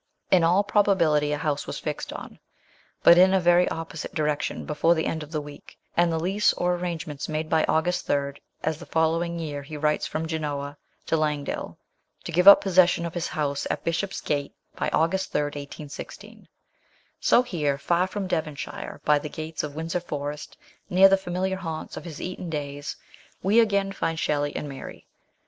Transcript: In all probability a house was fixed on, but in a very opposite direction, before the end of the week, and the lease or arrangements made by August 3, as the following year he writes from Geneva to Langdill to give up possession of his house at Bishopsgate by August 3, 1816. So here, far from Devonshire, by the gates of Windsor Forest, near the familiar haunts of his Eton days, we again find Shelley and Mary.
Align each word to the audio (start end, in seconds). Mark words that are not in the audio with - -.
In 0.31 0.43
all 0.43 0.63
probability 0.63 1.31
a 1.31 1.37
house 1.37 1.67
was 1.67 1.77
fixed 1.77 2.11
on, 2.11 2.39
but 3.03 3.19
in 3.19 3.35
a 3.35 3.39
very 3.39 3.69
opposite 3.69 4.15
direction, 4.15 4.65
before 4.65 4.95
the 4.95 5.05
end 5.05 5.21
of 5.21 5.31
the 5.31 5.41
week, 5.41 5.77
and 5.95 6.11
the 6.11 6.17
lease 6.17 6.53
or 6.53 6.73
arrangements 6.73 7.29
made 7.29 7.47
by 7.51 7.63
August 7.65 8.07
3, 8.07 8.33
as 8.63 8.79
the 8.79 8.87
following 8.87 9.37
year 9.37 9.61
he 9.61 9.77
writes 9.77 10.07
from 10.07 10.25
Geneva 10.25 10.75
to 11.05 11.15
Langdill 11.15 11.77
to 12.23 12.31
give 12.31 12.47
up 12.47 12.61
possession 12.61 13.05
of 13.05 13.13
his 13.13 13.27
house 13.27 13.67
at 13.69 13.83
Bishopsgate 13.83 14.55
by 14.75 14.89
August 14.89 15.31
3, 15.33 15.41
1816. 15.43 16.47
So 17.19 17.43
here, 17.43 17.77
far 17.77 18.07
from 18.07 18.25
Devonshire, 18.25 19.01
by 19.05 19.19
the 19.19 19.29
gates 19.29 19.61
of 19.61 19.75
Windsor 19.75 19.99
Forest, 19.99 20.57
near 20.89 21.09
the 21.09 21.15
familiar 21.15 21.57
haunts 21.57 21.95
of 21.95 22.05
his 22.05 22.19
Eton 22.19 22.49
days, 22.49 22.95
we 23.43 23.59
again 23.59 23.91
find 23.91 24.17
Shelley 24.17 24.55
and 24.55 24.67
Mary. 24.67 25.05